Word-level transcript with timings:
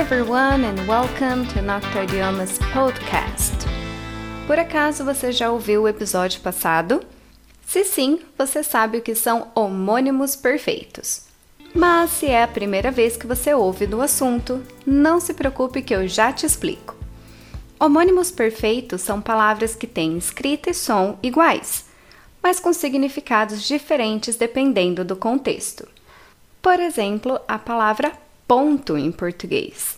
everyone 0.00 0.64
and 0.64 0.88
welcome 0.88 1.46
to 1.52 1.60
Nocta 1.60 2.04
Idiomas 2.04 2.58
Podcast. 2.72 3.54
Por 4.46 4.58
acaso 4.58 5.04
você 5.04 5.30
já 5.30 5.50
ouviu 5.50 5.82
o 5.82 5.88
episódio 5.88 6.40
passado? 6.40 7.04
Se 7.66 7.84
sim, 7.84 8.18
você 8.38 8.62
sabe 8.62 8.96
o 8.96 9.02
que 9.02 9.14
são 9.14 9.48
homônimos 9.54 10.34
perfeitos. 10.34 11.26
Mas 11.74 12.12
se 12.12 12.28
é 12.28 12.42
a 12.42 12.48
primeira 12.48 12.90
vez 12.90 13.14
que 13.14 13.26
você 13.26 13.52
ouve 13.52 13.86
do 13.86 14.00
assunto, 14.00 14.62
não 14.86 15.20
se 15.20 15.34
preocupe 15.34 15.82
que 15.82 15.94
eu 15.94 16.08
já 16.08 16.32
te 16.32 16.46
explico. 16.46 16.96
Homônimos 17.78 18.30
perfeitos 18.30 19.02
são 19.02 19.20
palavras 19.20 19.74
que 19.74 19.86
têm 19.86 20.16
escrita 20.16 20.70
e 20.70 20.74
som 20.74 21.18
iguais, 21.22 21.84
mas 22.42 22.58
com 22.58 22.72
significados 22.72 23.62
diferentes 23.64 24.34
dependendo 24.34 25.04
do 25.04 25.14
contexto. 25.14 25.86
Por 26.62 26.80
exemplo, 26.80 27.38
a 27.46 27.58
palavra 27.58 28.12
ponto 28.50 28.98
em 28.98 29.12
português. 29.12 29.96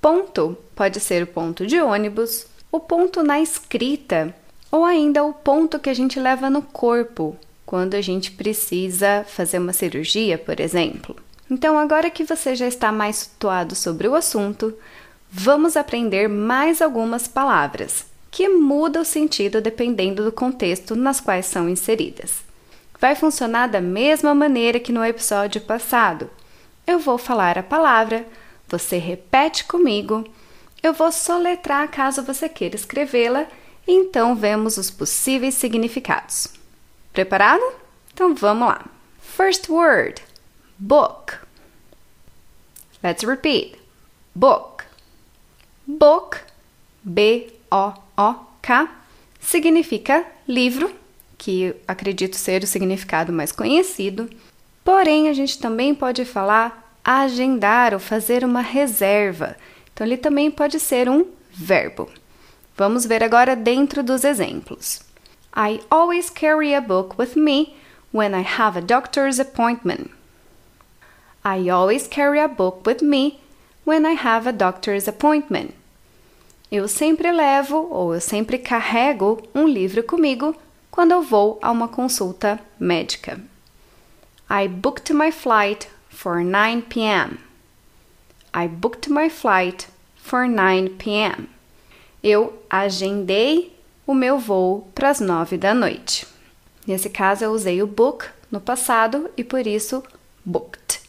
Ponto 0.00 0.58
pode 0.74 0.98
ser 0.98 1.22
o 1.22 1.28
ponto 1.28 1.64
de 1.64 1.80
ônibus, 1.80 2.44
o 2.72 2.80
ponto 2.80 3.22
na 3.22 3.40
escrita 3.40 4.34
ou 4.68 4.84
ainda 4.84 5.22
o 5.22 5.32
ponto 5.32 5.78
que 5.78 5.88
a 5.88 5.94
gente 5.94 6.18
leva 6.18 6.50
no 6.50 6.60
corpo 6.60 7.36
quando 7.64 7.94
a 7.94 8.00
gente 8.00 8.32
precisa 8.32 9.24
fazer 9.28 9.60
uma 9.60 9.72
cirurgia, 9.72 10.36
por 10.36 10.58
exemplo. 10.58 11.14
Então, 11.48 11.78
agora 11.78 12.10
que 12.10 12.24
você 12.24 12.56
já 12.56 12.66
está 12.66 12.90
mais 12.90 13.14
situado 13.14 13.76
sobre 13.76 14.08
o 14.08 14.16
assunto, 14.16 14.74
vamos 15.30 15.76
aprender 15.76 16.28
mais 16.28 16.82
algumas 16.82 17.28
palavras 17.28 18.06
que 18.28 18.48
mudam 18.48 19.02
o 19.02 19.04
sentido 19.04 19.60
dependendo 19.60 20.24
do 20.24 20.32
contexto 20.32 20.96
nas 20.96 21.20
quais 21.20 21.46
são 21.46 21.68
inseridas. 21.68 22.42
Vai 23.00 23.14
funcionar 23.14 23.68
da 23.68 23.80
mesma 23.80 24.34
maneira 24.34 24.80
que 24.80 24.90
no 24.90 25.04
episódio 25.04 25.60
passado 25.60 26.28
eu 26.88 26.98
vou 26.98 27.18
falar 27.18 27.58
a 27.58 27.62
palavra, 27.62 28.26
você 28.66 28.96
repete 28.96 29.64
comigo, 29.64 30.26
eu 30.82 30.94
vou 30.94 31.12
soletrar 31.12 31.86
caso 31.90 32.22
você 32.22 32.48
queira 32.48 32.76
escrevê-la, 32.76 33.46
então 33.86 34.34
vemos 34.34 34.78
os 34.78 34.90
possíveis 34.90 35.54
significados. 35.54 36.48
Preparado? 37.12 37.62
Então 38.14 38.34
vamos 38.34 38.68
lá. 38.68 38.86
First 39.20 39.68
word: 39.68 40.22
book. 40.78 41.34
Let's 43.02 43.22
repeat. 43.22 43.78
Book. 44.34 44.84
Book, 45.86 46.38
B-O-O-K, 47.02 48.88
significa 49.40 50.26
livro, 50.46 50.90
que 51.36 51.74
acredito 51.86 52.36
ser 52.36 52.62
o 52.62 52.66
significado 52.66 53.32
mais 53.32 53.52
conhecido 53.52 54.28
Porém, 54.88 55.28
a 55.28 55.34
gente 55.34 55.58
também 55.58 55.94
pode 55.94 56.24
falar 56.24 56.98
agendar 57.04 57.92
ou 57.92 58.00
fazer 58.00 58.42
uma 58.42 58.62
reserva. 58.62 59.54
Então, 59.92 60.06
ele 60.06 60.16
também 60.16 60.50
pode 60.50 60.80
ser 60.80 61.10
um 61.10 61.26
verbo. 61.50 62.08
Vamos 62.74 63.04
ver 63.04 63.22
agora 63.22 63.54
dentro 63.54 64.02
dos 64.02 64.24
exemplos. 64.24 65.02
I 65.54 65.82
always 65.90 66.30
carry 66.30 66.74
a 66.74 66.80
book 66.80 67.16
with 67.18 67.36
me 67.36 67.76
when 68.14 68.34
I 68.34 68.42
have 68.42 68.78
a 68.78 68.80
doctor's 68.80 69.38
appointment. 69.38 70.08
I 71.44 71.68
always 71.68 72.08
carry 72.08 72.40
a 72.40 72.48
book 72.48 72.88
with 72.88 73.04
me 73.04 73.38
when 73.84 74.06
I 74.06 74.16
have 74.18 74.48
a 74.48 74.52
doctor's 74.52 75.06
appointment. 75.06 75.72
Eu 76.72 76.88
sempre 76.88 77.30
levo 77.30 77.88
ou 77.90 78.14
eu 78.14 78.22
sempre 78.22 78.56
carrego 78.56 79.42
um 79.54 79.68
livro 79.68 80.02
comigo 80.02 80.56
quando 80.90 81.12
eu 81.12 81.20
vou 81.20 81.58
a 81.60 81.70
uma 81.70 81.88
consulta 81.88 82.58
médica. 82.80 83.38
I 84.50 84.66
booked 84.66 85.12
my 85.12 85.30
flight 85.30 85.90
for 86.08 86.42
9 86.42 86.82
p.m. 86.82 87.38
I 88.54 88.66
booked 88.66 89.06
my 89.10 89.28
flight 89.28 89.88
for 90.16 90.48
9 90.48 90.96
p.m. 90.96 91.50
Eu 92.22 92.54
agendei 92.70 93.76
o 94.06 94.14
meu 94.14 94.38
voo 94.38 94.88
para 94.94 95.10
as 95.10 95.20
9 95.20 95.58
da 95.58 95.74
noite. 95.74 96.26
Nesse 96.86 97.10
caso, 97.10 97.44
eu 97.44 97.52
usei 97.52 97.82
o 97.82 97.86
book 97.86 98.26
no 98.50 98.58
passado 98.58 99.30
e 99.36 99.44
por 99.44 99.66
isso 99.66 100.02
booked. 100.46 101.02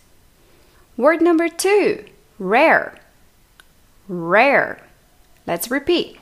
Word 0.97 1.23
number 1.23 1.49
two, 1.49 2.03
rare. 2.37 2.99
Rare. 4.09 4.83
Let's 5.47 5.71
repeat. 5.71 6.19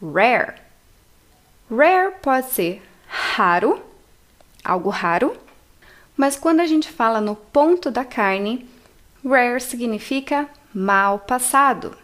Rare. 0.00 0.54
Rare 1.68 2.12
pode 2.22 2.46
ser 2.46 2.80
raro, 3.08 3.82
algo 4.64 4.90
raro 4.90 5.36
mas 6.20 6.36
quando 6.36 6.60
a 6.60 6.66
gente 6.66 6.92
fala 6.92 7.18
no 7.18 7.34
ponto 7.34 7.90
da 7.90 8.04
carne, 8.04 8.68
rare 9.24 9.58
significa 9.58 10.46
mal 10.74 11.18
passado. 11.20 11.96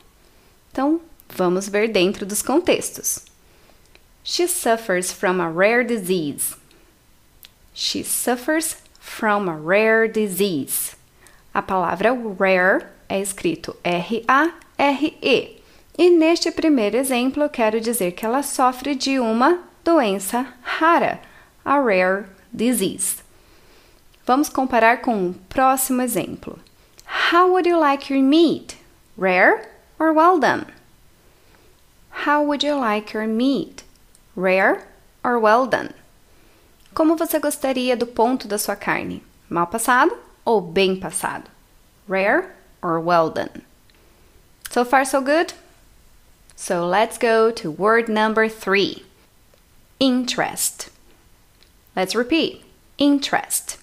Então, 0.72 1.02
vamos 1.28 1.68
ver 1.68 1.88
dentro 1.88 2.24
dos 2.24 2.40
contextos. 2.40 3.26
She 4.24 4.48
suffers 4.48 5.12
from 5.12 5.38
a 5.42 5.50
rare 5.50 5.84
disease. 5.84 6.56
She 7.74 8.02
suffers 8.02 8.78
from 8.98 9.50
a 9.50 9.54
rare 9.54 10.08
disease. 10.08 10.96
A 11.52 11.60
palavra 11.60 12.14
rare 12.40 12.86
é 13.10 13.20
escrito 13.20 13.76
R-A-R-E. 13.84 15.62
E 15.98 16.10
neste 16.10 16.50
primeiro 16.50 16.96
exemplo, 16.96 17.42
eu 17.42 17.50
quero 17.50 17.82
dizer 17.82 18.12
que 18.12 18.24
ela 18.24 18.42
sofre 18.42 18.94
de 18.94 19.20
uma 19.20 19.58
doença 19.84 20.54
rara, 20.62 21.20
a 21.62 21.78
rare 21.78 22.24
disease. 22.50 23.25
Vamos 24.26 24.48
comparar 24.48 25.02
com 25.02 25.30
o 25.30 25.34
próximo 25.48 26.02
exemplo. 26.02 26.58
How 27.32 27.48
would 27.48 27.68
you 27.68 27.78
like 27.78 28.12
your 28.12 28.20
meat? 28.20 28.76
Rare 29.16 29.68
or 30.00 30.12
well 30.12 30.40
done? 30.40 30.66
How 32.10 32.42
would 32.42 32.66
you 32.66 32.74
like 32.74 33.14
your 33.14 33.28
meat? 33.28 33.84
Rare 34.34 34.84
or 35.22 35.38
well 35.38 35.66
done? 35.66 35.94
Como 36.92 37.14
você 37.14 37.38
gostaria 37.38 37.96
do 37.96 38.06
ponto 38.06 38.48
da 38.48 38.58
sua 38.58 38.74
carne? 38.74 39.22
Mal 39.48 39.68
passado 39.68 40.18
ou 40.44 40.60
bem 40.60 40.96
passado? 40.98 41.48
Rare 42.08 42.50
or 42.82 42.98
well 42.98 43.30
done? 43.30 43.62
So 44.70 44.84
far, 44.84 45.04
so 45.04 45.20
good? 45.20 45.52
So 46.56 46.84
let's 46.84 47.16
go 47.16 47.52
to 47.52 47.70
word 47.70 48.08
number 48.08 48.48
three 48.48 49.04
interest. 50.00 50.90
Let's 51.94 52.16
repeat 52.16 52.64
interest. 52.98 53.75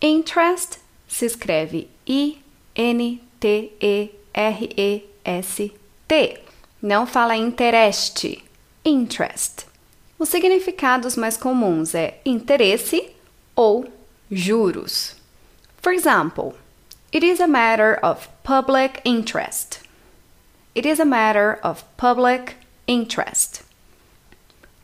Interest 0.00 0.78
se 1.08 1.26
escreve 1.26 1.88
I-N-T-E-R-E-S-T. 2.06 2.40
Não 6.80 7.04
fala 7.04 7.36
interest, 7.36 8.40
interest. 8.84 9.66
Os 10.16 10.28
significados 10.28 11.16
mais 11.16 11.36
comuns 11.36 11.96
é 11.96 12.20
interesse 12.24 13.10
ou 13.56 13.88
juros. 14.30 15.16
For 15.82 15.92
example, 15.92 16.54
it 17.12 17.26
is 17.26 17.40
a 17.40 17.48
matter 17.48 17.98
of 18.00 18.28
public 18.44 19.00
interest. 19.04 19.80
It 20.76 20.88
is 20.88 21.00
a 21.00 21.04
matter 21.04 21.58
of 21.64 21.82
public 21.96 22.54
interest. 22.86 23.62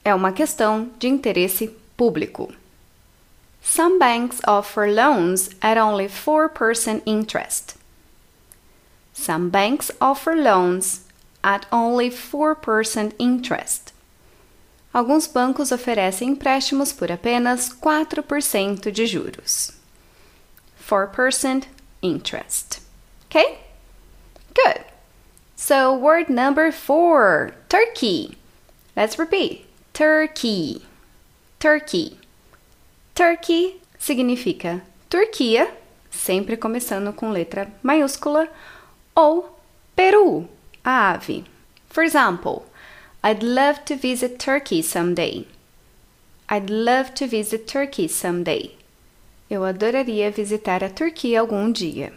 É 0.05 0.13
uma 0.13 0.33
questão 0.33 0.91
de 0.99 1.07
interesse 1.07 1.69
público. 1.97 2.53
Some 3.67 3.99
banks 3.99 4.41
offer 4.47 4.87
loans 4.87 5.51
at 5.63 5.79
only 5.79 6.07
4% 6.07 7.03
interest. 7.07 7.77
Some 9.15 9.49
banks 9.49 9.91
offer 10.01 10.37
loans 10.37 11.01
at 11.43 11.67
only 11.73 12.11
4% 12.11 13.13
interest. 13.19 13.93
Alguns 14.93 15.27
bancos 15.27 15.73
oferecem 15.73 16.37
empréstimos 16.37 16.93
por 16.93 17.11
apenas 17.11 17.71
4% 17.71 18.93
de 18.93 19.07
juros. 19.07 19.73
4% 20.79 21.65
interest. 22.03 22.81
Okay? 23.27 23.59
Good. 24.55 24.85
So, 25.57 25.93
word 25.97 26.29
number 26.29 26.71
four 26.71 27.55
Turkey. 27.69 28.37
Let's 28.95 29.19
repeat 29.19 29.67
Turkey. 29.95 30.85
Turkey. 31.59 32.19
Turkey 33.15 33.81
significa 33.97 34.83
Turquia, 35.09 35.73
sempre 36.11 36.57
começando 36.57 37.13
com 37.13 37.31
letra 37.31 37.73
maiúscula, 37.81 38.49
ou 39.15 39.57
Peru, 39.95 40.49
a 40.83 41.13
ave. 41.13 41.45
For 41.89 42.03
example, 42.03 42.65
I'd 43.23 43.45
love 43.45 43.85
to 43.85 43.95
visit 43.95 44.39
Turkey 44.39 44.83
someday. 44.83 45.47
I'd 46.51 46.69
love 46.69 47.13
to 47.15 47.29
visit 47.29 47.67
Turkey 47.67 48.09
someday. 48.09 48.77
Eu 49.49 49.63
adoraria 49.63 50.33
visitar 50.33 50.83
a 50.83 50.91
Turquia 50.91 51.39
algum 51.39 51.71
dia. 51.71 52.13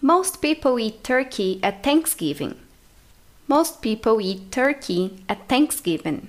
Most 0.00 0.38
people 0.38 0.78
eat 0.78 1.02
turkey 1.02 1.58
at 1.60 1.82
Thanksgiving. 1.82 2.54
Most 3.48 3.80
people 3.80 4.20
eat 4.20 4.52
turkey 4.52 5.24
at 5.28 5.48
Thanksgiving. 5.48 6.28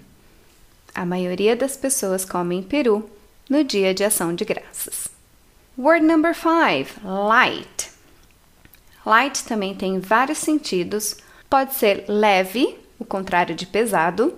A 0.96 1.06
maioria 1.06 1.56
das 1.56 1.78
pessoas 1.78 2.26
comem 2.26 2.64
peru 2.64 3.08
no 3.50 3.64
Dia 3.64 3.94
de 3.94 4.04
Ação 4.04 4.34
de 4.34 4.44
Graças. 4.44 5.10
Word 5.78 6.06
number 6.06 6.34
five: 6.34 6.92
light. 7.04 7.92
Light 9.06 9.44
também 9.44 9.76
tem 9.76 10.00
vários 10.00 10.38
sentidos. 10.40 11.18
Pode 11.50 11.76
ser 11.76 12.06
leve, 12.08 12.78
o 12.98 13.06
contrário 13.06 13.54
de 13.56 13.66
pesado. 13.66 14.38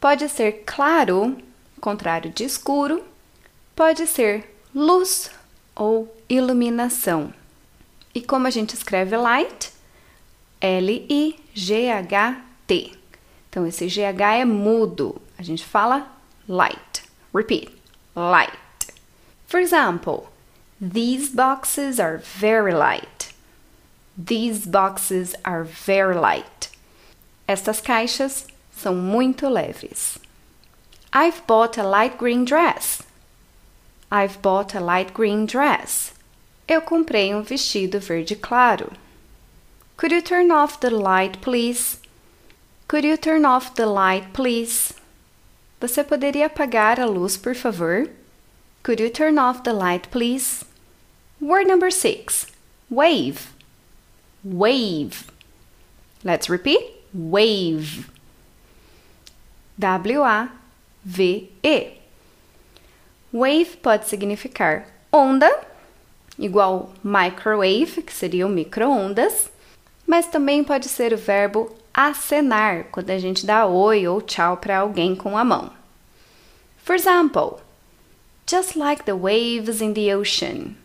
Pode 0.00 0.28
ser 0.28 0.64
claro, 0.64 1.36
o 1.76 1.80
contrário 1.80 2.30
de 2.30 2.44
escuro. 2.44 3.02
Pode 3.74 4.06
ser 4.06 4.54
luz 4.74 5.30
ou 5.74 6.14
iluminação. 6.28 7.32
E 8.14 8.20
como 8.20 8.46
a 8.46 8.50
gente 8.50 8.74
escreve 8.74 9.16
light? 9.16 9.72
L-I-G-H-T. 10.60 11.32
Então, 13.50 13.66
esse 13.66 13.86
GH 13.86 14.20
é 14.40 14.44
mudo. 14.44 15.20
A 15.36 15.42
gente 15.42 15.64
fala 15.64 16.10
light. 16.48 17.02
Repeat. 17.34 17.75
Light. 18.16 18.50
For 19.46 19.60
example, 19.60 20.30
these 20.80 21.28
boxes 21.28 22.00
are 22.00 22.16
very 22.16 22.72
light. 22.72 23.34
These 24.16 24.64
boxes 24.64 25.34
are 25.44 25.64
very 25.64 26.16
light. 26.16 26.70
Estas 27.46 27.82
caixas 27.82 28.46
são 28.74 28.94
muito 28.94 29.50
leves. 29.50 30.18
I've 31.12 31.46
bought 31.46 31.76
a 31.76 31.82
light 31.82 32.16
green 32.16 32.46
dress. 32.46 33.02
I've 34.10 34.40
bought 34.40 34.74
a 34.74 34.80
light 34.80 35.12
green 35.12 35.44
dress. 35.44 36.14
Eu 36.66 36.80
comprei 36.80 37.34
um 37.34 37.42
vestido 37.42 38.00
verde 38.00 38.34
claro. 38.34 38.92
Could 39.98 40.12
you 40.12 40.22
turn 40.22 40.50
off 40.50 40.80
the 40.80 40.90
light, 40.90 41.42
please? 41.42 42.00
Could 42.88 43.04
you 43.04 43.18
turn 43.18 43.44
off 43.44 43.74
the 43.74 43.86
light, 43.86 44.32
please? 44.32 44.94
Você 45.80 46.02
poderia 46.02 46.46
apagar 46.46 46.98
a 46.98 47.04
luz, 47.04 47.36
por 47.36 47.54
favor? 47.54 48.08
Could 48.82 49.02
you 49.02 49.10
turn 49.10 49.38
off 49.38 49.62
the 49.62 49.72
light, 49.72 50.08
please? 50.08 50.64
Word 51.40 51.68
number 51.68 51.90
six 51.90 52.46
wave. 52.90 53.48
Wave. 54.44 55.24
Let's 56.24 56.48
repeat 56.48 57.04
wave. 57.12 58.08
W 59.78 60.22
A 60.22 60.48
V 61.04 61.50
E. 61.62 61.92
Wave 63.32 63.76
pode 63.82 64.08
significar 64.08 64.86
onda, 65.12 65.50
igual 66.38 66.92
microwave, 67.04 68.02
que 68.02 68.12
seria 68.12 68.46
o 68.46 68.50
micro-ondas, 68.50 69.50
mas 70.06 70.26
também 70.26 70.64
pode 70.64 70.88
ser 70.88 71.12
o 71.12 71.18
verbo 71.18 71.76
acenar, 71.96 72.84
quando 72.92 73.08
a 73.08 73.18
gente 73.18 73.46
dá 73.46 73.64
oi 73.64 74.06
ou 74.06 74.20
tchau 74.20 74.58
para 74.58 74.78
alguém 74.78 75.16
com 75.16 75.38
a 75.38 75.44
mão. 75.44 75.72
For 76.84 76.94
example, 76.94 77.60
just 78.46 78.76
like 78.76 79.04
the 79.04 79.14
waves 79.14 79.80
in 79.80 79.94
the 79.94 80.14
ocean. 80.14 80.76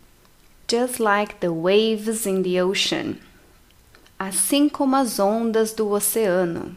Just 0.69 1.01
like 1.01 1.35
the 1.41 1.51
waves 1.51 2.25
in 2.25 2.43
the 2.43 2.61
ocean. 2.61 3.17
Assim 4.17 4.69
como 4.69 4.95
as 4.95 5.19
ondas 5.19 5.73
do 5.73 5.89
oceano. 5.91 6.75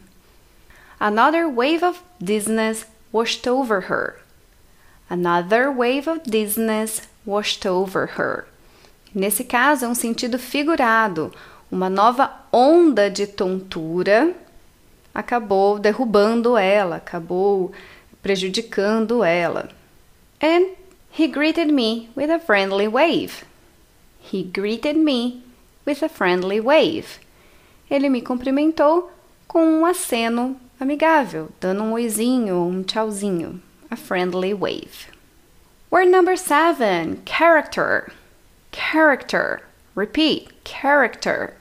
Another 0.99 1.47
wave 1.47 1.83
of 1.83 2.01
dizziness 2.19 2.85
washed 3.13 3.47
over 3.47 3.85
her. 3.89 4.19
Another 5.09 5.71
wave 5.71 6.09
of 6.09 6.23
dizziness 6.29 7.07
washed 7.25 7.65
over 7.65 8.05
her. 8.17 8.45
Nesse 9.13 9.45
caso, 9.45 9.85
é 9.85 9.87
um 9.87 9.95
sentido 9.95 10.37
figurado. 10.37 11.31
Uma 11.75 11.89
nova 11.89 12.31
onda 12.53 13.09
de 13.09 13.27
tontura 13.27 14.33
acabou 15.13 15.77
derrubando 15.77 16.57
ela, 16.57 16.95
acabou 16.95 17.73
prejudicando 18.23 19.21
ela. 19.21 19.69
And 20.41 20.67
he 21.11 21.27
greeted 21.27 21.73
me 21.73 22.09
with 22.15 22.31
a 22.31 22.39
friendly 22.39 22.87
wave. 22.87 23.43
He 24.21 24.41
greeted 24.41 24.95
me 24.95 25.43
with 25.85 26.01
a 26.01 26.07
friendly 26.07 26.61
wave. 26.61 27.19
Ele 27.91 28.07
me 28.07 28.21
cumprimentou 28.21 29.11
com 29.45 29.65
um 29.65 29.85
aceno 29.85 30.55
amigável, 30.79 31.49
dando 31.59 31.83
um 31.83 31.91
oizinho, 31.91 32.55
um 32.55 32.83
tchauzinho. 32.83 33.61
A 33.91 33.97
friendly 33.97 34.53
wave. 34.53 35.09
Word 35.91 36.09
number 36.09 36.37
seven 36.37 37.21
character. 37.25 38.13
Character. 38.71 39.63
Repeat 39.93 40.63
character. 40.63 41.55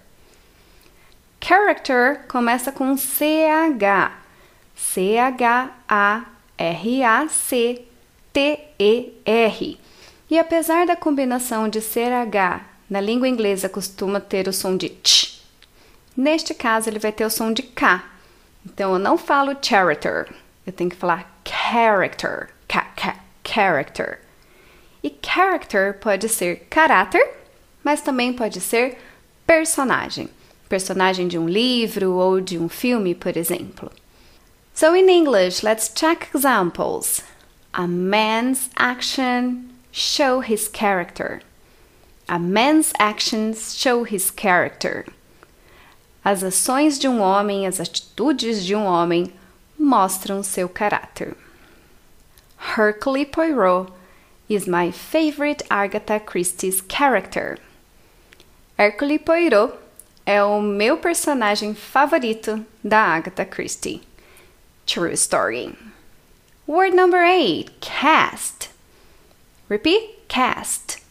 Character 1.46 2.25
começa 2.26 2.73
com 2.73 2.96
CH. 2.96 4.11
C-H-A-R-A-C-T-E-R. 4.75 5.41
E 10.31 10.38
apesar 10.38 10.87
da 10.87 10.96
combinação 10.96 11.69
de 11.69 11.82
ser 11.82 12.11
H 12.11 12.62
na 12.88 12.99
língua 12.99 13.29
inglesa 13.29 13.69
costuma 13.69 14.20
ter 14.20 14.49
o 14.49 14.55
som 14.55 14.75
de 14.75 14.88
ch, 15.05 15.43
neste 16.17 16.55
caso 16.55 16.88
ele 16.88 16.99
vai 16.99 17.12
ter 17.12 17.26
o 17.26 17.31
som 17.31 17.52
de 17.52 17.62
K. 17.62 18.02
Então 18.64 18.94
eu 18.94 18.99
não 18.99 19.19
falo 19.19 19.55
character, 19.61 20.35
eu 20.67 20.73
tenho 20.73 20.88
que 20.88 20.96
falar 20.96 21.31
character. 21.44 22.49
K, 22.67 22.81
K, 22.96 23.17
character. 23.46 24.19
E 25.02 25.14
character 25.23 25.99
pode 26.00 26.26
ser 26.26 26.67
caráter, 26.70 27.35
mas 27.85 28.00
também 28.00 28.32
pode 28.32 28.62
ser 28.62 28.96
personagem. 29.46 30.31
Personagem 30.69 31.29
de 31.29 31.39
um 31.39 31.49
livro 31.49 32.15
ou 32.15 32.41
de 32.41 32.59
um 32.59 32.69
filme, 32.69 33.15
por 33.15 33.37
exemplo. 33.37 33.91
So 34.75 34.95
in 34.97 35.09
English, 35.09 35.65
let's 35.65 35.89
check 35.89 36.29
examples. 36.35 37.23
A 37.73 37.87
man's 37.87 38.71
action 38.77 39.71
show 39.93 40.41
his 40.41 40.69
character. 40.69 41.43
A 42.29 42.39
man's 42.39 42.93
actions 42.99 43.77
show 43.77 44.05
his 44.05 44.31
character. 44.31 45.05
As 46.25 46.43
ações 46.43 46.99
de 46.99 47.07
um 47.07 47.21
homem, 47.21 47.67
as 47.67 47.79
atitudes 47.79 48.65
de 48.65 48.75
um 48.75 48.85
homem 48.85 49.33
mostram 49.79 50.43
seu 50.43 50.69
caráter. 50.69 51.37
Hercule 52.77 53.27
Poirot 53.27 53.93
is 54.49 54.67
my 54.67 54.91
favorite 54.91 55.63
Agatha 55.69 56.19
Christie's 56.19 56.83
character. 56.89 57.59
Hercule 58.79 59.19
Poirot 59.19 59.84
é 60.26 60.43
o 60.43 60.61
meu 60.61 60.97
personagem 60.97 61.75
favorito 61.75 62.65
da 62.82 63.00
Agatha 63.00 63.44
Christie. 63.44 64.03
True 64.87 65.12
story. 65.12 65.76
Word 66.67 66.97
number 66.97 67.23
eight 67.23 67.73
cast. 67.81 68.71
Repeat 69.69 70.26
cast. 70.29 71.03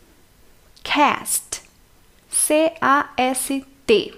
Cast. 0.83 1.61
C-A-S-T. 2.29 4.13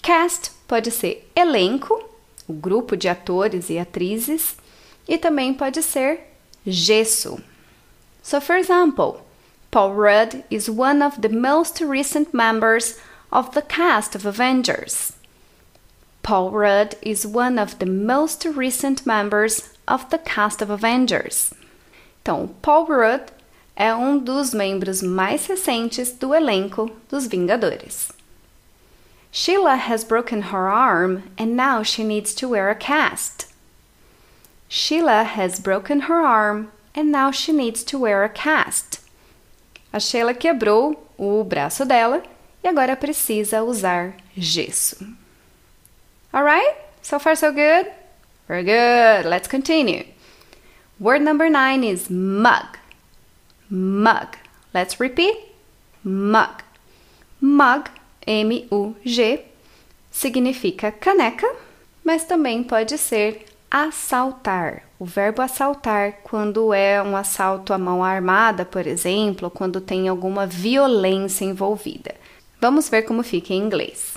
Cast 0.00 0.50
pode 0.66 0.90
ser 0.90 1.30
elenco, 1.34 2.02
o 2.46 2.52
grupo 2.52 2.96
de 2.96 3.08
atores 3.08 3.68
e 3.68 3.78
atrizes, 3.78 4.56
e 5.06 5.18
também 5.18 5.52
pode 5.52 5.82
ser 5.82 6.20
gesso. 6.64 7.42
So, 8.22 8.40
for 8.40 8.56
example, 8.56 9.20
Paul 9.70 9.94
Rudd 9.94 10.44
is 10.50 10.68
one 10.68 11.02
of 11.04 11.20
the 11.20 11.28
most 11.28 11.84
recent 11.84 12.32
members 12.32 12.96
of 13.32 13.54
the 13.54 13.62
cast 13.62 14.14
of 14.14 14.24
Avengers. 14.24 15.12
Paul 16.22 16.50
Rudd 16.50 16.96
is 17.02 17.26
one 17.26 17.58
of 17.58 17.78
the 17.78 17.86
most 17.86 18.44
recent 18.44 19.06
members 19.06 19.70
of 19.86 20.08
the 20.10 20.18
cast 20.18 20.60
of 20.60 20.70
Avengers. 20.70 21.54
Então, 22.22 22.50
Paul 22.62 22.86
Rudd 22.86 23.32
é 23.76 23.94
um 23.94 24.18
dos 24.18 24.52
membros 24.52 25.02
mais 25.02 25.46
recentes 25.46 26.12
do 26.12 26.34
elenco 26.34 26.90
dos 27.08 27.26
Vingadores. 27.26 28.12
Sheila 29.30 29.76
has 29.76 30.04
broken 30.04 30.42
her 30.50 30.68
arm 30.68 31.22
and 31.38 31.56
now 31.56 31.82
she 31.82 32.02
needs 32.02 32.34
to 32.34 32.48
wear 32.48 32.70
a 32.70 32.74
cast. 32.74 33.46
Sheila 34.68 35.24
has 35.24 35.60
broken 35.60 36.00
her 36.00 36.20
arm 36.20 36.72
and 36.94 37.12
now 37.12 37.30
she 37.30 37.52
needs 37.52 37.84
to 37.84 37.98
wear 37.98 38.24
a 38.24 38.28
cast. 38.28 39.00
A 39.92 40.00
Sheila 40.00 40.34
quebrou 40.34 40.96
o 41.18 41.44
braço 41.44 41.86
dela 41.86 42.22
e 42.62 42.68
agora 42.68 42.96
precisa 42.96 43.62
usar 43.62 44.14
gesso. 44.36 44.96
Alright? 46.32 46.76
So 47.02 47.18
far, 47.18 47.36
so 47.36 47.52
good? 47.52 47.90
Very 48.46 48.64
good. 48.64 49.28
Let's 49.28 49.48
continue. 49.48 50.04
Word 51.00 51.22
number 51.22 51.48
nine 51.50 51.84
is 51.84 52.10
mug. 52.10 52.78
Mug. 53.70 54.36
Let's 54.74 54.98
repeat. 55.00 55.36
Mug. 56.02 56.62
Mug, 57.40 57.90
M-U-G, 58.26 59.44
significa 60.10 60.90
caneca, 60.90 61.46
mas 62.04 62.24
também 62.24 62.64
pode 62.64 62.98
ser 62.98 63.46
assaltar. 63.70 64.82
O 64.98 65.04
verbo 65.04 65.40
assaltar, 65.40 66.20
quando 66.24 66.74
é 66.74 67.00
um 67.02 67.16
assalto 67.16 67.72
à 67.72 67.78
mão 67.78 68.02
armada, 68.02 68.64
por 68.64 68.86
exemplo, 68.86 69.50
quando 69.50 69.80
tem 69.80 70.08
alguma 70.08 70.46
violência 70.46 71.44
envolvida. 71.44 72.14
Vamos 72.60 72.88
ver 72.88 73.02
como 73.02 73.22
fica 73.22 73.52
em 73.52 73.58
inglês. 73.58 74.16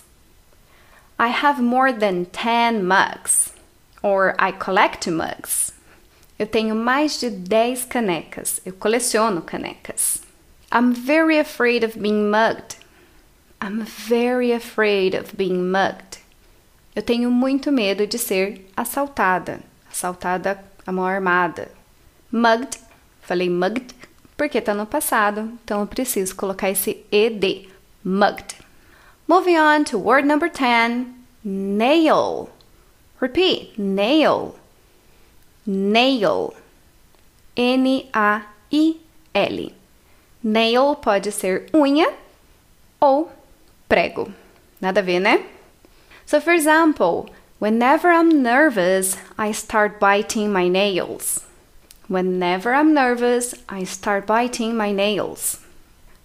I 1.19 1.27
have 1.27 1.61
more 1.61 1.93
than 1.93 2.25
10 2.31 2.83
mugs. 2.83 3.53
Or 4.01 4.35
I 4.39 4.51
collect 4.51 5.09
mugs. 5.09 5.73
Eu 6.39 6.47
tenho 6.47 6.73
mais 6.75 7.19
de 7.19 7.29
10 7.29 7.85
canecas. 7.85 8.59
Eu 8.65 8.73
coleciono 8.73 9.41
canecas. 9.41 10.19
I'm 10.71 10.93
very 10.93 11.37
afraid 11.37 11.83
of 11.83 11.99
being 11.99 12.31
mugged. 12.31 12.77
I'm 13.61 13.83
very 13.83 14.51
afraid 14.51 15.15
of 15.15 15.35
being 15.35 15.71
mugged. 15.71 16.17
Eu 16.95 17.03
tenho 17.03 17.29
muito 17.29 17.71
medo 17.71 18.07
de 18.07 18.17
ser 18.17 18.67
assaltada. 18.75 19.59
Assaltada 19.91 20.63
a 20.85 20.91
mão 20.91 21.05
armada. 21.05 21.69
Mugged, 22.31 22.79
falei 23.21 23.49
mugged 23.49 23.93
porque 24.41 24.57
está 24.57 24.73
no 24.73 24.87
passado, 24.87 25.51
então 25.63 25.81
eu 25.81 25.85
preciso 25.85 26.35
colocar 26.35 26.67
esse 26.67 27.05
ed. 27.11 27.69
Mugged. 28.03 28.55
Moving 29.27 29.57
on 29.57 29.85
to 29.85 29.97
word 29.97 30.25
number 30.25 30.49
10, 30.49 31.13
nail. 31.43 32.49
Repeat, 33.19 33.77
nail. 33.77 34.55
Nail. 35.65 36.53
N-A-I-L. 37.55 38.41
Nail 40.43 40.95
pode 40.95 41.31
ser 41.31 41.69
unha 41.71 42.11
ou 42.99 43.31
prego. 43.87 44.33
Nada 44.81 45.01
a 45.01 45.03
ver, 45.03 45.19
né? 45.19 45.45
So, 46.25 46.41
for 46.41 46.51
example, 46.53 47.29
whenever 47.59 48.09
I'm 48.09 48.41
nervous, 48.41 49.17
I 49.37 49.51
start 49.51 49.99
biting 49.99 50.51
my 50.51 50.67
nails. 50.67 51.45
Whenever 52.07 52.73
I'm 52.73 52.93
nervous, 52.93 53.53
I 53.69 53.83
start 53.83 54.25
biting 54.25 54.75
my 54.75 54.91
nails. 54.91 55.60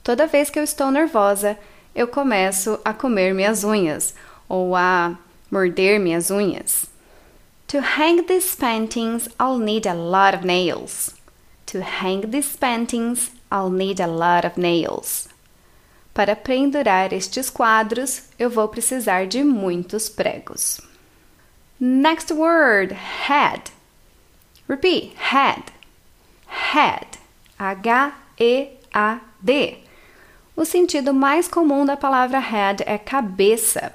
Toda 0.07 0.29
vez 0.29 0.49
que 0.49 0.57
eu 0.57 0.63
estou 0.63 0.89
nervosa, 0.93 1.59
eu 1.93 2.07
começo 2.07 2.79
a 2.85 2.95
comer 2.95 3.35
minhas 3.35 3.65
unhas 3.65 4.15
ou 4.49 4.77
a 4.77 5.19
morder 5.51 5.99
minhas 5.99 6.31
unhas. 6.31 6.87
To 7.67 7.79
hang 7.79 8.23
these 8.23 8.55
paintings, 8.57 9.29
I'll 9.37 9.59
need 9.59 9.85
a 9.85 9.95
lot 9.95 10.37
of 10.37 10.47
nails. 10.47 11.13
To 11.73 11.81
hang 11.81 12.21
these 12.21 12.57
paintings, 12.57 13.33
I'll 13.51 13.69
need 13.69 14.01
a 14.01 14.07
lot 14.07 14.47
of 14.47 14.57
nails. 14.57 15.27
Para 16.15 16.37
pendurar 16.37 17.13
estes 17.13 17.51
quadros, 17.51 18.29
eu 18.39 18.49
vou 18.49 18.69
precisar 18.69 19.27
de 19.27 19.43
muitos 19.43 20.09
pregos. 20.09 20.81
Next 21.81 22.33
word, 22.33 22.93
head. 22.93 23.73
Repeat, 24.69 25.17
head. 25.17 25.65
Head. 26.47 27.19
H-E-A-D. 27.59 28.77
O 30.57 30.65
sentido 30.65 31.13
mais 31.13 31.47
comum 31.47 31.85
da 31.85 31.97
palavra 31.97 32.39
head 32.39 32.83
é 32.87 32.97
cabeça 32.97 33.93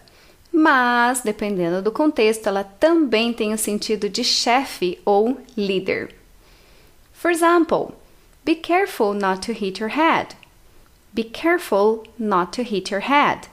mas, 0.51 1.21
dependendo 1.21 1.81
do 1.81 1.91
contexto, 1.91 2.47
ela 2.47 2.63
também 2.63 3.31
tem 3.31 3.53
o 3.53 3.57
sentido 3.57 4.09
de 4.09 4.23
chefe 4.23 4.99
ou 5.05 5.37
líder. 5.55 6.13
For 7.13 7.31
example, 7.31 7.93
be 8.43 8.55
careful 8.55 9.13
not 9.13 9.45
to 9.45 9.53
hit 9.53 9.81
your 9.81 9.91
head. 9.91 10.35
Be 11.13 11.23
careful 11.23 12.03
not 12.19 12.51
to 12.51 12.63
hit 12.63 12.93
your 12.93 13.03
head. 13.03 13.47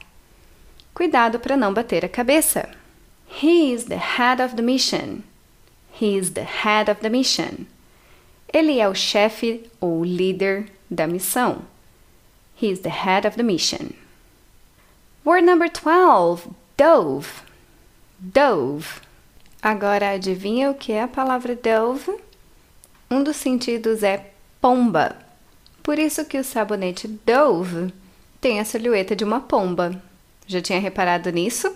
Cuidado 0.92 1.38
para 1.38 1.56
não 1.56 1.72
bater 1.72 2.04
a 2.04 2.08
cabeça. 2.08 2.68
He 3.40 3.72
is 3.72 3.84
the 3.84 3.98
head 3.98 4.42
of 4.42 4.56
the 4.56 4.62
mission. 4.62 5.22
He 6.00 6.16
is 6.16 6.30
the 6.30 6.46
head 6.64 6.90
of 6.90 7.00
the 7.00 7.08
mission. 7.08 7.66
Ele 8.52 8.80
é 8.80 8.88
o 8.88 8.94
chefe 8.94 9.70
ou 9.80 10.04
líder 10.04 10.66
da 10.90 11.06
missão. 11.06 11.62
He 12.60 12.70
is 12.70 12.80
the 12.80 12.90
head 12.90 13.26
of 13.26 13.36
the 13.36 13.44
mission. 13.44 13.94
Word 15.24 15.44
number 15.44 15.68
12 15.68 16.54
Dove. 16.76 17.42
Dove. 18.18 19.00
Agora 19.62 20.10
adivinha 20.10 20.70
o 20.70 20.74
que 20.74 20.92
é 20.92 21.02
a 21.02 21.08
palavra 21.08 21.54
dove? 21.54 22.16
Um 23.10 23.22
dos 23.22 23.36
sentidos 23.36 24.02
é 24.02 24.32
pomba. 24.60 25.16
Por 25.82 25.98
isso 25.98 26.24
que 26.24 26.38
o 26.38 26.44
sabonete 26.44 27.08
Dove 27.08 27.92
tem 28.40 28.60
a 28.60 28.64
silhueta 28.64 29.14
de 29.14 29.24
uma 29.24 29.40
pomba. 29.40 30.02
Já 30.46 30.60
tinha 30.60 30.80
reparado 30.80 31.30
nisso? 31.30 31.74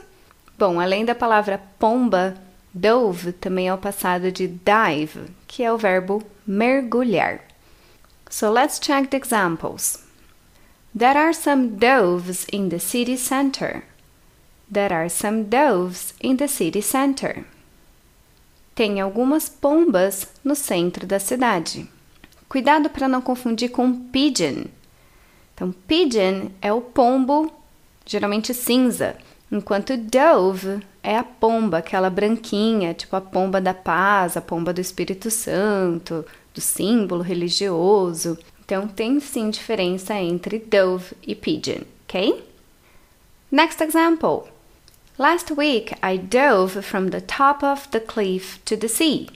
Bom, 0.59 0.81
além 0.81 1.05
da 1.05 1.15
palavra 1.15 1.61
pomba, 1.79 2.35
dove 2.73 3.33
também 3.33 3.69
é 3.69 3.75
o 3.75 3.79
passado 3.79 4.31
de 4.33 4.49
dive, 4.49 5.29
que 5.47 5.63
é 5.63 5.73
o 5.73 5.79
verbo 5.79 6.23
mergulhar. 6.47 7.41
So 8.31 8.51
let's 8.51 8.81
check 8.81 9.09
the 9.11 9.17
examples. 9.17 10.02
There 10.95 11.19
are 11.19 11.33
some 11.33 11.79
doves 11.79 12.47
in 12.53 12.69
the 12.69 12.79
city 12.79 13.17
center. 13.17 13.85
There 14.71 14.93
are 14.93 15.09
some 15.09 15.45
doves 15.45 16.13
in 16.21 16.37
the 16.37 16.47
city 16.47 16.83
center. 16.83 17.47
Tem 18.75 19.01
algumas 19.01 19.49
pombas 19.49 20.29
no 20.45 20.55
centro 20.55 21.07
da 21.07 21.19
cidade. 21.19 21.89
Cuidado 22.47 22.91
para 22.91 23.09
não 23.09 23.23
confundir 23.23 23.71
com 23.71 23.91
pigeon. 24.11 24.65
Então, 25.55 25.73
pigeon 25.73 26.51
é 26.61 26.71
o 26.71 26.83
pombo, 26.83 27.51
geralmente 28.05 28.53
cinza, 28.53 29.17
enquanto 29.51 29.97
dove 29.97 30.83
é 31.03 31.17
a 31.17 31.25
pomba, 31.25 31.79
aquela 31.79 32.11
branquinha, 32.11 32.93
tipo 32.93 33.17
a 33.17 33.21
pomba 33.23 33.63
da 33.63 33.73
paz, 33.73 34.37
a 34.37 34.43
pomba 34.43 34.75
do 34.75 34.81
Espírito 34.83 35.31
Santo, 35.31 36.23
do 36.53 36.61
símbolo 36.61 37.23
religioso. 37.23 38.39
Então, 38.73 38.89
tem 38.89 39.21
sim 39.21 39.51
diferença 39.51 40.15
entre 40.15 40.59
dove 40.59 41.15
e 41.27 41.35
pigeon, 41.35 41.83
ok? 42.09 42.43
Next 43.51 43.85
example. 43.85 44.45
Last 45.19 45.53
week 45.53 45.95
I 46.03 46.17
dove 46.17 46.81
from 46.81 47.11
the 47.11 47.21
top 47.21 47.63
of 47.63 47.89
the 47.91 48.01
cliff 48.01 48.59
to 48.65 48.75
the 48.75 48.89
sea. 48.89 49.29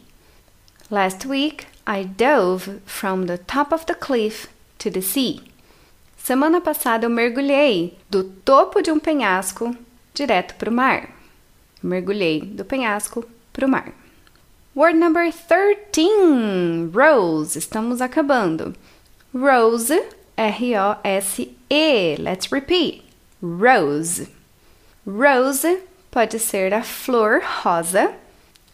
Last 0.90 1.28
week 1.28 1.66
I 1.86 2.04
dove 2.04 2.80
from 2.86 3.26
the 3.26 3.36
top 3.36 3.74
of 3.74 3.84
the 3.84 3.94
cliff 3.94 4.48
to 4.78 4.90
the 4.90 5.02
sea. 5.02 5.42
Semana 6.16 6.62
passada 6.62 7.04
eu 7.04 7.10
mergulhei 7.10 7.94
do 8.08 8.24
topo 8.24 8.80
de 8.80 8.90
um 8.90 8.98
penhasco 8.98 9.76
direto 10.14 10.54
para 10.54 10.70
o 10.70 10.72
mar. 10.72 11.10
Mergulhei 11.82 12.40
do 12.40 12.64
penhasco 12.64 13.22
para 13.52 13.66
o 13.66 13.68
mar. 13.68 13.92
Word 14.74 14.98
number 14.98 15.30
13, 15.30 16.90
rose. 16.90 17.58
Estamos 17.58 18.00
acabando. 18.00 18.74
Rose, 19.36 19.92
R-O-S-E. 20.38 22.16
Let's 22.18 22.50
repeat. 22.50 23.04
Rose. 23.42 24.28
Rose 25.06 25.82
pode 26.10 26.38
ser 26.38 26.72
a 26.72 26.82
flor 26.82 27.42
rosa 27.62 28.14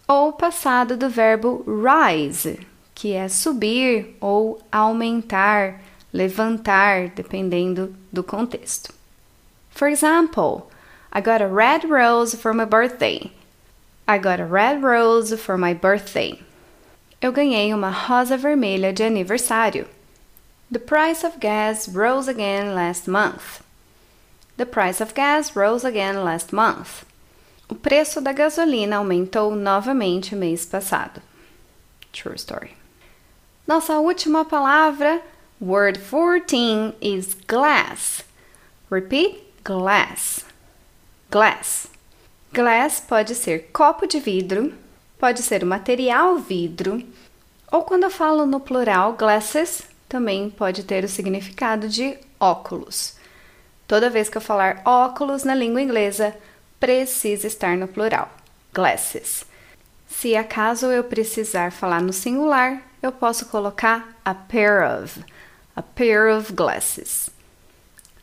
ou 0.07 0.33
passado 0.33 0.97
do 0.97 1.09
verbo 1.09 1.64
rise, 1.66 2.61
que 2.95 3.12
é 3.12 3.28
subir 3.28 4.16
ou 4.21 4.62
aumentar, 4.71 5.81
levantar, 6.12 7.09
dependendo 7.09 7.92
do 8.12 8.23
contexto. 8.23 8.95
For 9.71 9.88
example, 9.88 10.71
I 11.12 11.21
got 11.21 11.42
a 11.42 11.49
red 11.49 11.88
rose 11.88 12.37
for 12.37 12.54
my 12.54 12.66
birthday. 12.66 13.33
I 14.07 14.16
got 14.16 14.40
a 14.40 14.47
red 14.47 14.81
rose 14.81 15.37
for 15.37 15.59
my 15.59 15.75
birthday. 15.75 16.40
Eu 17.21 17.33
ganhei 17.33 17.75
uma 17.75 17.90
rosa 17.90 18.37
vermelha 18.37 18.92
de 18.92 19.02
aniversário. 19.02 19.88
The 20.73 20.79
price 20.79 21.23
of 21.23 21.38
gas 21.38 21.87
rose 21.87 22.29
again 22.29 22.75
last 22.75 23.07
month. 23.07 23.62
The 24.57 24.64
price 24.64 25.02
of 25.02 25.12
gas 25.12 25.55
rose 25.55 25.85
again 25.85 26.25
last 26.25 26.50
month. 26.50 27.05
O 27.69 27.75
preço 27.75 28.23
da 28.23 28.33
gasolina 28.33 28.97
aumentou 28.97 29.55
novamente 29.55 30.35
mês 30.35 30.64
passado. 30.64 31.21
True 32.11 32.37
story. 32.37 32.75
Nossa 33.67 33.99
última 33.99 34.47
palavra, 34.47 35.21
word 35.61 35.99
14, 35.99 36.95
is 37.02 37.35
glass. 37.47 38.25
Repeat: 38.91 39.43
glass. 39.62 40.47
Glass. 41.31 41.88
Glass 42.50 42.99
pode 42.99 43.35
ser 43.35 43.69
copo 43.75 44.07
de 44.07 44.19
vidro, 44.19 44.73
pode 45.19 45.43
ser 45.43 45.62
o 45.62 45.67
material 45.67 46.38
vidro, 46.38 47.05
ou 47.71 47.83
quando 47.83 48.05
eu 48.05 48.11
falo 48.11 48.47
no 48.47 48.59
plural 48.59 49.12
glasses, 49.12 49.91
também 50.12 50.50
pode 50.50 50.85
ter 50.85 51.04
o 51.04 51.09
significado 51.09 51.88
de 51.88 52.19
óculos. 52.38 53.16
Toda 53.88 54.11
vez 54.11 54.28
que 54.28 54.37
eu 54.37 54.42
falar 54.42 54.83
óculos 54.85 55.42
na 55.42 55.54
língua 55.54 55.81
inglesa, 55.81 56.37
precisa 56.78 57.47
estar 57.47 57.78
no 57.78 57.88
plural. 57.88 58.31
Glasses. 58.75 59.47
Se 60.07 60.37
acaso 60.37 60.92
eu 60.92 61.02
precisar 61.02 61.73
falar 61.73 62.02
no 62.02 62.12
singular, 62.12 62.83
eu 63.02 63.11
posso 63.11 63.47
colocar 63.47 64.14
a 64.23 64.35
pair 64.35 64.83
of. 64.83 65.25
A 65.75 65.81
pair 65.81 66.28
of 66.28 66.52
glasses. 66.52 67.31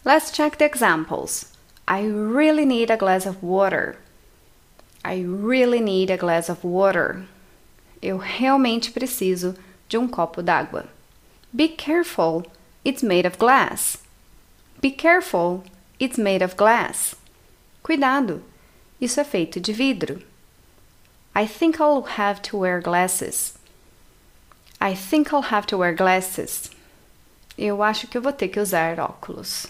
Let's 0.06 0.32
check 0.32 0.58
the 0.58 0.66
examples. 0.66 1.52
I 1.88 2.08
really 2.08 2.68
need 2.68 2.92
a 2.92 2.98
glass 2.98 3.26
of 3.26 3.40
water. 3.42 3.98
I 5.04 5.24
really 5.24 5.82
need 5.82 6.12
a 6.12 6.18
glass 6.18 6.50
of 6.50 6.68
water. 6.68 7.24
Eu 8.00 8.18
realmente 8.18 8.92
preciso 8.92 9.56
de 9.88 9.98
um 9.98 10.08
copo 10.08 10.44
d'água. 10.44 10.99
Be 11.56 11.68
careful, 11.68 12.46
it's 12.86 13.02
made 13.02 13.26
of 13.26 13.40
glass. 13.40 13.98
Be 14.82 14.92
careful, 14.92 15.64
it's 16.00 16.18
made 16.18 16.44
of 16.44 16.56
glass. 16.56 17.16
Cuidado, 17.82 18.44
isso 19.02 19.20
é 19.20 19.24
feito 19.24 19.60
de 19.60 19.74
vidro. 19.74 20.22
I 21.36 21.48
think 21.48 21.80
I'll 21.80 22.04
have 22.18 22.42
to 22.44 22.58
wear 22.58 22.80
glasses. 22.82 23.58
I 24.80 24.94
think 24.94 25.34
I'll 25.34 25.52
have 25.52 25.66
to 25.68 25.78
wear 25.78 25.94
glasses. 25.94 26.70
Eu 27.58 27.82
acho 27.82 28.08
que 28.08 28.18
eu 28.18 28.22
vou 28.22 28.32
ter 28.32 28.48
que 28.48 28.60
usar 28.60 29.00
óculos. 29.00 29.68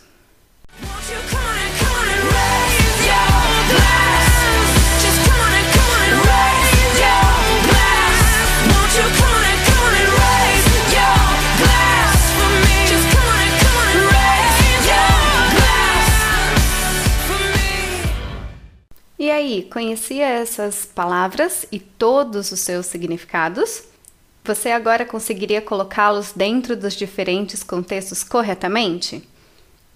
Aí, 19.40 19.64
conhecia 19.64 20.26
essas 20.26 20.86
palavras 20.86 21.66
e 21.72 21.80
todos 21.80 22.52
os 22.52 22.60
seus 22.60 22.86
significados? 22.86 23.84
Você 24.44 24.70
agora 24.70 25.06
conseguiria 25.06 25.62
colocá-los 25.62 26.34
dentro 26.34 26.76
dos 26.76 26.94
diferentes 26.94 27.64
contextos 27.64 28.24
corretamente? 28.24 29.28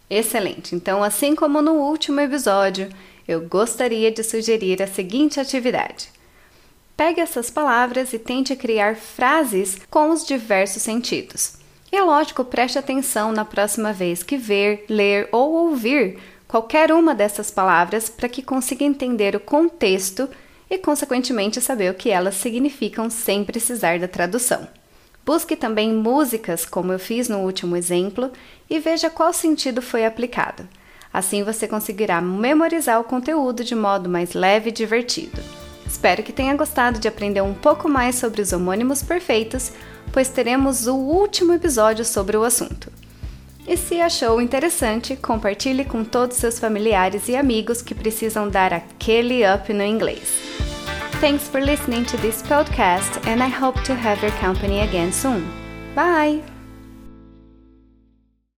Excelente! 0.10 0.76
Então, 0.76 1.04
assim 1.04 1.36
como 1.36 1.62
no 1.62 1.74
último 1.74 2.22
episódio, 2.22 2.90
eu 3.28 3.42
gostaria 3.42 4.12
de 4.12 4.24
sugerir 4.24 4.82
a 4.82 4.88
seguinte 4.88 5.40
atividade. 5.40 6.10
Pegue 6.96 7.20
essas 7.20 7.50
palavras 7.50 8.14
e 8.14 8.20
tente 8.20 8.56
criar 8.56 8.96
frases 8.96 9.78
com 9.90 10.12
os 10.12 10.26
diversos 10.26 10.82
sentidos. 10.82 11.56
E 11.92 12.00
lógico, 12.00 12.46
preste 12.46 12.80
atenção 12.80 13.32
na 13.32 13.44
próxima 13.44 13.92
vez 13.92 14.24
que 14.24 14.38
ver, 14.38 14.86
ler 14.90 15.28
ou 15.32 15.52
ouvir 15.52 16.18
qualquer 16.54 16.92
uma 16.92 17.16
dessas 17.16 17.50
palavras 17.50 18.10
para 18.10 18.30
que 18.30 18.44
consiga 18.44 18.84
entender 18.84 19.36
o 19.36 19.40
contexto 19.40 20.30
e, 20.70 20.78
consequentemente, 20.78 21.60
saber 21.60 21.90
o 21.90 21.96
que 21.96 22.12
elas 22.12 22.36
significam 22.36 23.10
sem 23.10 23.44
precisar 23.44 23.98
da 23.98 24.08
tradução. 24.08 24.68
Busque 25.26 25.56
também 25.56 25.92
músicas, 25.92 26.64
como 26.64 26.94
eu 26.94 27.00
fiz 27.00 27.28
no 27.28 27.40
último 27.40 27.76
exemplo, 27.76 28.32
e 28.70 28.80
veja 28.80 29.10
qual 29.10 29.34
sentido 29.34 29.82
foi 29.82 30.06
aplicado. 30.06 30.70
Assim 31.12 31.42
você 31.42 31.68
conseguirá 31.68 32.22
memorizar 32.22 33.02
o 33.02 33.04
conteúdo 33.04 33.64
de 33.64 33.74
modo 33.74 34.08
mais 34.08 34.36
leve 34.36 34.70
e 34.70 34.74
divertido. 34.74 35.42
Espero 35.88 36.22
que 36.22 36.32
tenha 36.32 36.56
gostado 36.56 37.00
de 37.00 37.08
aprender 37.08 37.42
um 37.42 37.56
pouco 37.56 37.90
mais 37.90 38.14
sobre 38.14 38.44
os 38.44 38.54
homônimos 38.54 39.02
perfeitos, 39.02 39.72
pois 40.12 40.30
teremos 40.30 40.86
o 40.86 40.94
último 40.94 41.52
episódio 41.52 42.06
sobre 42.06 42.38
o 42.38 42.44
assunto. 42.44 42.92
E 43.68 43.78
se 43.78 44.02
achou 44.02 44.42
interessante, 44.42 45.16
compartilhe 45.16 45.86
com 45.86 46.04
todos 46.04 46.38
seus 46.38 46.60
familiares 46.60 47.30
e 47.30 47.36
amigos 47.36 47.82
que 47.82 47.96
precisam 47.96 48.50
dar 48.50 48.74
aquele 48.74 49.44
up 49.46 49.72
no 49.72 49.84
inglês. 49.84 50.42
Thanks 51.22 51.48
for 51.48 51.62
listening 51.62 52.04
to 52.04 52.18
this 52.18 52.42
podcast, 52.42 53.18
and 53.26 53.42
I 53.42 53.50
hope 53.50 53.82
to 53.84 53.94
have 53.94 54.22
your 54.22 54.36
company 54.42 54.82
again 54.82 55.14
soon. 55.14 55.46
Bye! 55.96 56.53